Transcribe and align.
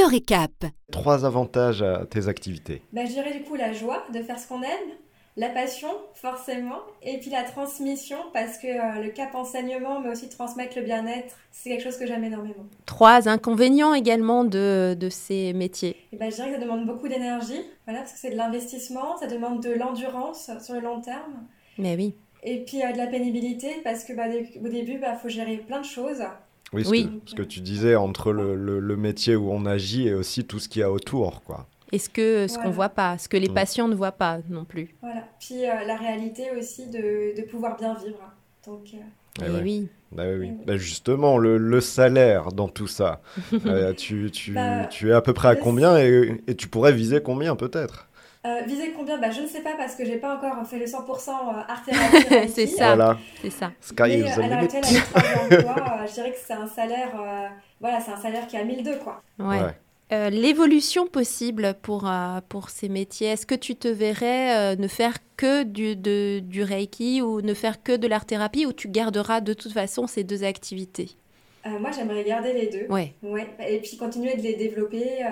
le 0.00 0.06
récap. 0.06 0.52
Trois 0.90 1.26
avantages 1.26 1.82
à 1.82 2.06
tes 2.06 2.28
activités. 2.28 2.82
Bah, 2.92 3.04
je 3.04 3.12
dirais 3.12 3.32
du 3.32 3.42
coup 3.42 3.54
la 3.54 3.72
joie 3.72 4.04
de 4.14 4.22
faire 4.22 4.38
ce 4.38 4.48
qu'on 4.48 4.62
aime, 4.62 4.90
la 5.36 5.50
passion, 5.50 5.88
forcément, 6.14 6.78
et 7.02 7.18
puis 7.18 7.30
la 7.30 7.42
transmission, 7.42 8.16
parce 8.32 8.58
que 8.58 8.66
euh, 8.66 9.02
le 9.02 9.10
cap 9.10 9.34
enseignement, 9.34 10.00
mais 10.00 10.10
aussi 10.10 10.28
transmettre 10.28 10.78
le 10.78 10.84
bien-être, 10.84 11.36
c'est 11.52 11.70
quelque 11.70 11.84
chose 11.84 11.98
que 11.98 12.06
j'aime 12.06 12.24
énormément. 12.24 12.66
Trois 12.86 13.28
inconvénients 13.28 13.92
également 13.92 14.44
de, 14.44 14.96
de 14.98 15.08
ces 15.10 15.52
métiers. 15.52 15.96
Et 16.12 16.16
ben, 16.16 16.30
je 16.30 16.36
dirais 16.36 16.48
que 16.48 16.54
ça 16.54 16.60
demande 16.60 16.86
beaucoup 16.86 17.08
d'énergie, 17.08 17.60
voilà, 17.84 18.00
parce 18.00 18.12
que 18.12 18.18
c'est 18.18 18.30
de 18.30 18.36
l'investissement, 18.36 19.18
ça 19.18 19.26
demande 19.26 19.62
de 19.62 19.70
l'endurance 19.70 20.50
sur 20.62 20.74
le 20.74 20.80
long 20.80 21.00
terme. 21.00 21.46
Mais 21.78 21.94
oui. 21.94 22.14
Et 22.42 22.64
puis 22.64 22.82
euh, 22.82 22.92
de 22.92 22.98
la 22.98 23.06
pénibilité, 23.06 23.68
parce 23.84 24.04
que 24.04 24.14
bah, 24.14 24.24
au 24.64 24.68
début, 24.68 24.92
il 24.92 25.00
bah, 25.00 25.14
faut 25.14 25.28
gérer 25.28 25.58
plein 25.58 25.80
de 25.80 25.86
choses. 25.86 26.22
Oui, 26.72 26.84
ce, 26.84 26.90
Que, 26.90 27.10
ce 27.26 27.34
que 27.34 27.42
tu 27.42 27.60
disais 27.60 27.96
entre 27.96 28.32
le, 28.32 28.54
le, 28.54 28.78
le, 28.78 28.96
métier 28.96 29.34
où 29.34 29.50
on 29.50 29.66
agit 29.66 30.06
et 30.06 30.14
aussi 30.14 30.44
tout 30.44 30.60
ce 30.60 30.68
qu'il 30.68 30.80
y 30.80 30.82
a 30.84 30.90
autour, 30.90 31.42
quoi 31.42 31.66
et 31.92 31.98
ce 31.98 32.08
que 32.08 32.46
ce 32.48 32.58
qu'on 32.58 32.70
voit 32.70 32.88
pas, 32.88 33.18
ce 33.18 33.28
que 33.28 33.36
les 33.36 33.48
patients 33.48 33.88
ne 33.88 33.94
voient 33.94 34.12
pas 34.12 34.38
non 34.48 34.64
plus. 34.64 34.94
Voilà. 35.02 35.24
Puis 35.38 35.64
euh, 35.64 35.84
la 35.86 35.96
réalité 35.96 36.50
aussi 36.56 36.86
de, 36.86 37.36
de, 37.36 37.42
pouvoir 37.42 37.76
bien 37.76 37.94
vivre. 37.94 38.32
Donc. 38.66 38.94
Euh... 38.94 38.98
Eh 39.42 39.46
et 39.46 39.62
oui. 39.62 39.88
Bah, 40.12 40.24
oui. 40.38 40.52
Bah, 40.66 40.76
justement, 40.76 41.38
le, 41.38 41.56
le, 41.56 41.80
salaire 41.80 42.52
dans 42.52 42.68
tout 42.68 42.88
ça, 42.88 43.20
euh, 43.66 43.92
tu, 43.94 44.30
tu, 44.32 44.54
bah, 44.54 44.86
tu, 44.90 45.10
es 45.10 45.12
à 45.12 45.20
peu 45.20 45.32
près 45.32 45.48
à 45.48 45.56
combien 45.56 45.98
et, 45.98 46.42
et 46.46 46.54
tu 46.56 46.68
pourrais 46.68 46.92
viser 46.92 47.22
combien 47.22 47.54
peut-être? 47.56 48.08
Euh, 48.46 48.62
viser 48.66 48.92
combien? 48.96 49.18
Bah, 49.18 49.30
Je 49.30 49.42
ne 49.42 49.46
sais 49.46 49.60
pas 49.60 49.74
parce 49.76 49.94
que 49.94 50.04
j'ai 50.04 50.16
pas 50.16 50.36
encore 50.36 50.66
fait 50.66 50.78
le 50.78 50.86
100% 50.86 51.30
art 51.30 51.84
thérapie. 51.84 52.48
c'est 52.54 52.66
ça. 52.66 52.94
Voilà. 52.94 53.18
C'est 53.42 53.50
ça. 53.50 53.72
Sky 53.80 54.02
Mais, 54.02 54.22
euh, 54.22 54.42
à 54.42 54.48
l'heure 54.48 54.58
actuelle, 54.60 54.84
avec 54.84 55.04
trois 55.12 55.44
emplois, 55.44 56.00
euh, 56.00 56.06
je 56.06 56.12
dirais 56.14 56.32
que 56.32 56.38
c'est 56.44 56.52
un 56.54 56.66
salaire, 56.66 57.12
euh, 57.20 57.48
voilà, 57.80 58.00
c'est 58.00 58.12
un 58.12 58.16
salaire 58.20 58.46
qui 58.46 58.56
est 58.56 58.60
à 58.60 58.64
1002 58.64 58.96
quoi. 58.98 59.22
Ouais. 59.38 59.60
ouais. 59.60 59.76
Euh, 60.12 60.28
l'évolution 60.28 61.06
possible 61.06 61.74
pour, 61.82 62.10
euh, 62.10 62.40
pour 62.48 62.70
ces 62.70 62.88
métiers, 62.88 63.28
est-ce 63.28 63.46
que 63.46 63.54
tu 63.54 63.76
te 63.76 63.86
verrais 63.86 64.74
euh, 64.74 64.76
ne 64.76 64.88
faire 64.88 65.14
que 65.36 65.62
du, 65.62 65.94
de, 65.94 66.40
du 66.40 66.64
Reiki 66.64 67.22
ou 67.22 67.40
ne 67.42 67.54
faire 67.54 67.80
que 67.82 67.96
de 67.96 68.08
l'art-thérapie 68.08 68.66
ou 68.66 68.72
tu 68.72 68.88
garderas 68.88 69.40
de 69.40 69.52
toute 69.52 69.72
façon 69.72 70.08
ces 70.08 70.24
deux 70.24 70.42
activités? 70.42 71.16
Moi, 71.64 71.90
j'aimerais 71.90 72.24
garder 72.24 72.52
les 72.52 72.68
deux. 72.68 72.86
Ouais. 72.88 73.14
ouais. 73.22 73.48
Et 73.68 73.80
puis 73.80 73.96
continuer 73.96 74.36
de 74.36 74.42
les 74.42 74.54
développer, 74.54 75.24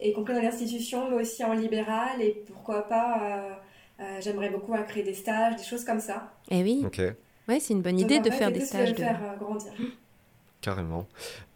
y 0.00 0.12
compris 0.12 0.34
dans 0.34 0.42
l'institution, 0.42 1.08
mais 1.10 1.22
aussi 1.22 1.42
en 1.44 1.54
libéral. 1.54 2.20
Et 2.20 2.42
pourquoi 2.46 2.86
pas, 2.86 3.58
j'aimerais 4.20 4.50
beaucoup 4.50 4.74
créer 4.86 5.02
des 5.02 5.14
stages, 5.14 5.56
des 5.56 5.64
choses 5.64 5.84
comme 5.84 6.00
ça. 6.00 6.32
Eh 6.50 6.62
oui. 6.62 6.82
Ok. 6.86 7.00
Ouais, 7.48 7.60
c'est 7.60 7.74
une 7.74 7.82
bonne 7.82 7.98
idée 7.98 8.16
Donc, 8.16 8.26
de 8.26 8.30
fait, 8.30 8.38
faire 8.38 8.52
des 8.52 8.60
stages. 8.60 8.90
De 8.90 8.94
De... 8.94 8.98
faire 8.98 9.36
grandir. 9.38 9.72
Carrément. 10.60 11.06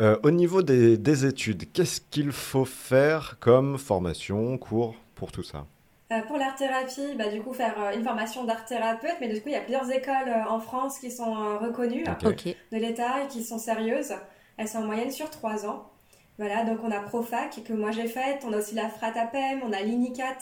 Euh, 0.00 0.16
au 0.24 0.32
niveau 0.32 0.62
des, 0.62 0.98
des 0.98 1.26
études, 1.26 1.70
qu'est-ce 1.72 2.00
qu'il 2.00 2.32
faut 2.32 2.64
faire 2.64 3.36
comme 3.38 3.78
formation, 3.78 4.58
cours 4.58 4.96
pour 5.14 5.30
tout 5.30 5.44
ça? 5.44 5.64
Euh, 6.12 6.20
Pour 6.22 6.36
l'art-thérapie, 6.36 7.14
bah, 7.16 7.28
du 7.28 7.42
coup, 7.42 7.52
faire 7.52 7.74
euh, 7.80 7.96
une 7.96 8.04
formation 8.04 8.44
d'art-thérapeute, 8.44 9.16
mais 9.20 9.28
du 9.28 9.40
coup, 9.40 9.48
il 9.48 9.52
y 9.52 9.56
a 9.56 9.60
plusieurs 9.60 9.90
écoles 9.90 10.28
euh, 10.28 10.48
en 10.48 10.60
France 10.60 10.98
qui 10.98 11.10
sont 11.10 11.36
euh, 11.36 11.58
reconnues 11.58 12.04
okay. 12.24 12.56
De 12.72 12.78
l'État 12.78 13.24
et 13.24 13.28
qui 13.28 13.42
sont 13.42 13.58
sérieuses. 13.58 14.14
Elles 14.56 14.68
sont 14.68 14.78
en 14.78 14.86
moyenne 14.86 15.10
sur 15.10 15.30
trois 15.30 15.66
ans. 15.66 15.90
Voilà, 16.38 16.64
donc 16.64 16.80
on 16.84 16.90
a 16.90 17.00
Profac, 17.00 17.62
que 17.64 17.72
moi 17.72 17.90
j'ai 17.92 18.08
faite, 18.08 18.44
on 18.46 18.52
a 18.52 18.58
aussi 18.58 18.74
la 18.74 18.90
Fratapem, 18.90 19.60
on 19.64 19.72
a 19.72 19.80
l'INICAT, 19.80 20.36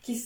qui, 0.00 0.22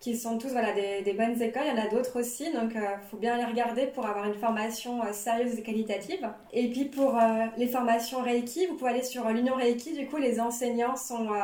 qui 0.00 0.16
sont 0.16 0.36
tous 0.36 0.48
voilà, 0.48 0.72
des, 0.72 1.02
des, 1.02 1.14
bonnes 1.14 1.40
écoles. 1.40 1.62
Il 1.66 1.76
y 1.76 1.80
en 1.80 1.82
a 1.82 1.88
d'autres 1.88 2.20
aussi, 2.20 2.52
donc 2.52 2.72
il 2.74 2.80
euh, 2.80 2.98
faut 3.10 3.16
bien 3.16 3.36
les 3.38 3.44
regarder 3.44 3.86
pour 3.86 4.06
avoir 4.06 4.26
une 4.26 4.34
formation 4.34 5.02
euh, 5.02 5.12
sérieuse 5.12 5.58
et 5.58 5.62
qualitative. 5.62 6.28
Et 6.52 6.70
puis 6.70 6.84
pour 6.84 7.16
euh, 7.16 7.46
les 7.56 7.68
formations 7.68 8.22
Reiki, 8.22 8.66
vous 8.66 8.76
pouvez 8.76 8.90
aller 8.90 9.02
sur 9.02 9.26
l'Union 9.30 9.54
Reiki, 9.54 9.94
du 9.94 10.06
coup 10.06 10.18
les 10.18 10.40
enseignants 10.40 10.96
sont, 10.96 11.32
euh, 11.32 11.38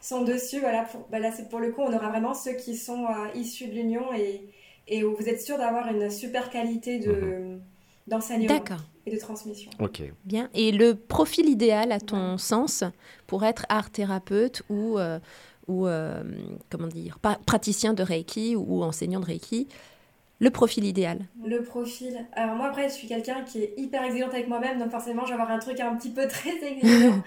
sont 0.00 0.22
dessus. 0.22 0.60
Voilà, 0.60 0.84
pour, 0.84 1.06
bah 1.10 1.18
là, 1.18 1.30
pour 1.48 1.60
le 1.60 1.72
coup, 1.72 1.82
on 1.82 1.92
aura 1.92 2.08
vraiment 2.08 2.34
ceux 2.34 2.52
qui 2.52 2.76
sont 2.76 3.04
euh, 3.04 3.28
issus 3.34 3.66
de 3.66 3.74
l'Union 3.74 4.12
et, 4.14 4.42
et 4.88 5.04
où 5.04 5.14
vous 5.14 5.28
êtes 5.28 5.40
sûr 5.40 5.58
d'avoir 5.58 5.88
une 5.88 6.10
super 6.10 6.50
qualité 6.50 6.98
de, 6.98 7.12
mmh. 7.12 7.60
d'enseignement 8.06 8.64
et 9.06 9.14
de 9.14 9.18
transmission. 9.18 9.70
Ok. 9.78 10.02
Bien. 10.24 10.48
Et 10.54 10.72
le 10.72 10.94
profil 10.94 11.48
idéal, 11.48 11.92
à 11.92 12.00
ton 12.00 12.32
ouais. 12.32 12.38
sens, 12.38 12.84
pour 13.26 13.44
être 13.44 13.66
art 13.68 13.90
thérapeute 13.90 14.62
ou 14.68 14.98
ou 15.70 15.86
euh, 15.86 16.22
comment 16.68 16.88
dire, 16.88 17.18
praticien 17.46 17.94
de 17.94 18.02
Reiki 18.02 18.56
ou 18.56 18.82
enseignant 18.82 19.20
de 19.20 19.26
Reiki, 19.26 19.68
le 20.40 20.50
profil 20.50 20.84
idéal 20.84 21.20
Le 21.44 21.62
profil. 21.62 22.26
Alors 22.32 22.56
moi 22.56 22.68
après 22.68 22.88
je 22.88 22.94
suis 22.94 23.06
quelqu'un 23.06 23.42
qui 23.42 23.62
est 23.62 23.74
hyper 23.76 24.02
exigeante 24.02 24.34
avec 24.34 24.48
moi-même, 24.48 24.78
donc 24.78 24.90
forcément 24.90 25.22
je 25.24 25.28
vais 25.28 25.34
avoir 25.34 25.50
un 25.50 25.58
truc 25.58 25.78
un 25.80 25.94
petit 25.96 26.10
peu 26.10 26.26
très 26.28 26.56
exigeant. 26.62 27.22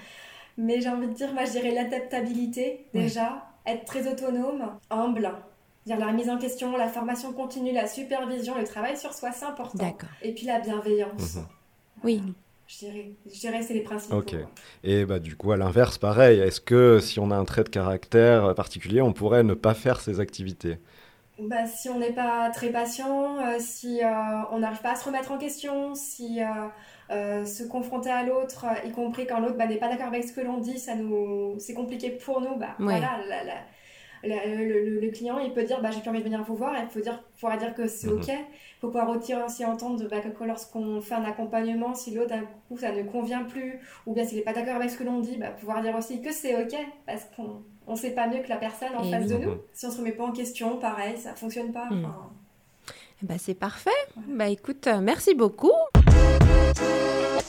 Mais 0.58 0.82
j'ai 0.82 0.90
envie 0.90 1.08
de 1.08 1.14
dire, 1.14 1.34
moi 1.34 1.46
je 1.46 1.52
dirais 1.52 1.72
l'adaptabilité 1.72 2.86
déjà, 2.94 3.48
ouais. 3.66 3.74
être 3.74 3.86
très 3.86 4.12
autonome, 4.12 4.72
humble. 4.90 5.32
Dire 5.86 5.98
la 5.98 6.08
remise 6.08 6.30
en 6.30 6.38
question, 6.38 6.78
la 6.78 6.88
formation 6.88 7.34
continue, 7.34 7.74
la 7.74 7.88
supervision, 7.88 8.58
le 8.58 8.64
travail 8.64 8.96
sur 8.98 9.14
soi, 9.14 9.32
c'est 9.34 9.46
important. 9.46 9.84
D'accord. 9.84 10.10
Et 10.22 10.34
puis 10.34 10.46
la 10.46 10.60
bienveillance. 10.60 11.36
Mmh. 11.36 11.42
Oui. 12.04 12.24
Je 12.68 12.78
dirais, 12.78 13.12
je 13.26 13.40
dirais 13.40 13.62
c'est 13.62 13.74
les 13.74 13.82
principaux. 13.82 14.18
Ok. 14.18 14.36
Et 14.84 15.06
bah, 15.06 15.20
du 15.20 15.36
coup, 15.36 15.52
à 15.52 15.58
l'inverse, 15.58 15.98
pareil. 15.98 16.40
Est-ce 16.40 16.62
que 16.62 17.00
si 17.00 17.20
on 17.20 17.30
a 17.32 17.36
un 17.36 17.44
trait 17.46 17.64
de 17.66 17.70
caractère 17.70 18.56
particulier, 18.56 19.02
on 19.02 19.12
pourrait 19.12 19.44
ne 19.44 19.54
pas 19.54 19.74
faire 19.74 20.00
ces 20.00 20.22
activités? 20.22 20.78
Bah, 21.40 21.66
Si 21.66 21.90
on 21.90 22.00
n'est 22.00 22.14
pas 22.14 22.50
très 22.52 22.70
patient, 22.70 23.38
euh, 23.40 23.58
si 23.60 24.04
euh, 24.04 24.08
on 24.52 24.60
n'arrive 24.60 24.82
pas 24.82 24.92
à 24.92 24.96
se 24.96 25.06
remettre 25.06 25.32
en 25.32 25.38
question, 25.38 25.96
si 25.96 26.42
euh, 27.10 27.46
se 27.46 27.64
confronter 27.64 28.10
à 28.10 28.24
l'autre, 28.24 28.66
y 28.86 28.92
compris 28.92 29.28
quand 29.28 29.40
l'autre 29.40 29.58
bah, 29.58 29.68
n'est 29.68 29.78
pas 29.78 29.90
d'accord 29.90 30.08
avec 30.08 30.24
ce 30.24 30.34
que 30.34 30.42
l'on 30.42 30.58
dit, 30.58 30.80
ça 30.80 30.96
nous... 30.96 31.56
c'est 31.60 31.74
compliqué 31.74 32.10
pour 32.12 32.42
nous. 32.42 32.56
Bah, 32.56 32.76
ouais. 32.80 32.86
voilà, 32.86 33.20
la, 33.28 33.44
la, 33.44 33.56
le, 34.24 35.00
le, 35.02 35.12
client, 35.12 35.38
il 35.40 35.54
peut 35.54 35.64
dire 35.64 35.82
bah, 35.82 35.90
j'ai 35.92 36.00
plus 36.02 36.10
envie 36.10 36.20
de 36.20 36.24
venir 36.24 36.44
vous 36.44 36.56
voir, 36.56 36.74
il 36.82 36.90
faut 36.90 37.00
dire, 37.02 37.22
faudra 37.36 37.58
dire 37.58 37.74
que 37.74 37.88
c'est 37.88 38.08
Mhm. 38.08 38.20
OK. 38.20 38.28
Il 38.30 38.80
faut 38.82 38.88
pouvoir 38.88 39.10
aussi 39.46 39.66
entendre 39.66 40.04
bah, 40.10 40.20
que 40.20 40.44
lorsqu'on 40.44 41.00
fait 41.02 41.16
un 41.16 41.24
accompagnement, 41.24 41.94
si 41.94 42.12
l'autre, 42.14 42.30
d'un 42.30 42.44
coup, 42.68 42.78
ça 42.78 42.92
ne 42.92 43.04
convient 43.04 43.44
plus, 43.44 43.80
ou 44.06 44.14
bien 44.14 44.26
s'il 44.26 44.38
n'est 44.38 44.44
pas 44.44 44.54
d'accord 44.54 44.76
avec 44.76 44.90
ce 44.90 44.98
que 44.98 45.04
l'on 45.04 45.20
dit, 45.20 45.38
bah, 45.38 45.52
pouvoir 45.52 45.82
dire 45.82 45.96
aussi 45.96 46.22
que 46.22 46.32
c'est 46.34 46.62
OK, 46.62 46.76
parce 47.06 47.26
qu'on 47.36 47.92
ne 47.92 47.96
sait 47.98 48.12
pas 48.12 48.28
mieux 48.28 48.42
que 48.42 48.50
la 48.50 48.58
personne 48.58 48.90
en 48.98 49.04
Et 49.04 49.12
face 49.12 49.24
oui. 49.24 49.30
de 49.40 49.46
nous. 49.46 49.54
Si 49.74 49.86
on 49.86 49.90
ne 49.90 49.94
se 49.94 50.00
remet 50.00 50.12
pas 50.12 50.24
en 50.26 50.32
question, 50.32 50.78
pareil, 50.78 51.18
ça 51.18 51.32
ne 51.32 51.36
fonctionne 51.38 51.72
pas. 51.72 51.86
Mhm. 51.90 52.06
Enfin, 52.06 52.30
Bah, 53.22 53.36
c'est 53.38 53.54
parfait. 53.56 53.90
Bah, 54.28 54.50
écoute, 54.50 54.88
euh, 54.88 55.00
merci 55.02 55.34
beaucoup. 55.34 55.72